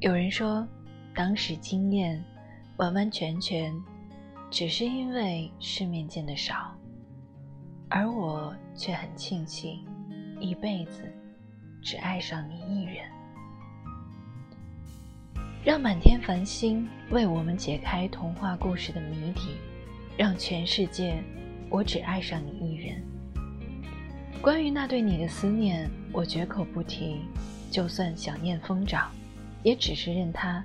[0.00, 0.64] 有人说，
[1.12, 2.24] 当时惊艳，
[2.76, 3.74] 完完全全
[4.48, 6.72] 只是因为世面见得少，
[7.88, 9.84] 而我却很庆幸，
[10.38, 11.02] 一辈子
[11.82, 13.04] 只爱上你一人。
[15.64, 19.56] 让满天繁星为我们解开童话故事的谜底，
[20.16, 21.20] 让全世界
[21.68, 23.02] 我只爱上你一人。
[24.40, 27.22] 关于那对你的思念，我绝口不提，
[27.68, 29.10] 就算想念疯长。
[29.62, 30.64] 也只是任它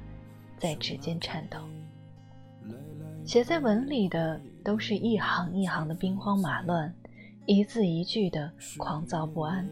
[0.58, 1.58] 在指尖颤抖。
[3.26, 6.94] 写在文里的都是一行一行的兵荒马乱，
[7.46, 9.68] 一字一句的狂躁不安，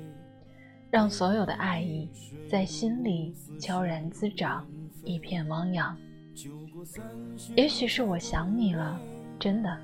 [0.89, 2.09] 让所有的爱意
[2.49, 4.65] 在心里悄然滋长，
[5.03, 5.97] 一片汪洋。
[7.55, 8.99] 也许是我想你了，
[9.37, 9.77] 真的，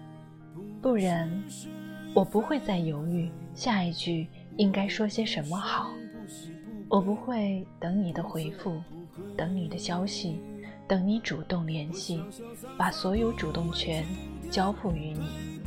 [0.81, 1.29] 不然
[2.13, 5.91] 我不会再犹豫下一句应该说些什么好。
[6.89, 8.81] 我不会等你的回复。
[9.35, 10.41] 等你的消息，
[10.87, 12.23] 等你主动联系，
[12.77, 14.05] 把所有主动权
[14.49, 15.61] 交付于你。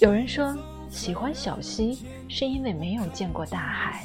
[0.00, 0.56] 有人说
[0.90, 4.04] 喜欢小溪是因为没有见过大海，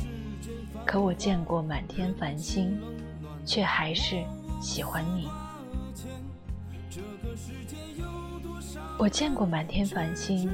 [0.85, 2.79] 可我见过满天繁星，
[3.45, 4.23] 却还是
[4.61, 5.27] 喜欢你。
[8.97, 10.49] 我见过满天繁星，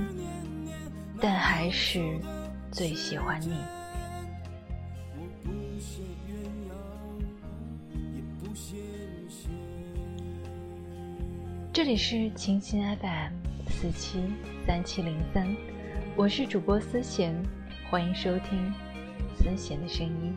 [1.20, 2.18] 但还是
[2.72, 3.54] 最喜欢你。
[11.74, 13.34] 这里是清新 FM
[13.70, 14.20] 四七
[14.66, 15.56] 三七零三，
[16.16, 17.36] 我是主播思贤，
[17.90, 18.74] 欢迎收听
[19.38, 20.34] 思贤的声音。